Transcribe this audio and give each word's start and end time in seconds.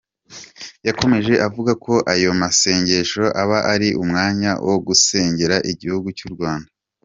Yakomeje 0.87 1.33
avuga 1.47 1.71
ko 1.85 1.93
aya 2.13 2.31
masengesho 2.41 3.23
aba 3.41 3.57
ari 3.73 3.89
umwanya 4.03 4.51
wo 4.67 4.75
gusengera 4.87 5.55
igihugu 5.71 6.09
cy’u 6.19 6.31
Rwanda. 6.35 6.69